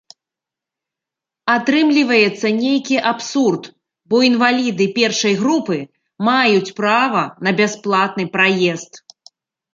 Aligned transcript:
Атрымліваецца 1.55 2.47
нейкі 2.61 2.97
абсурд, 3.11 3.63
бо 4.15 4.23
інваліды 4.31 4.89
першай 4.97 5.39
групы 5.43 5.77
маюць 6.31 6.73
права 6.81 7.23
на 7.47 7.51
бясплатны 7.63 8.25
праезд. 8.39 8.93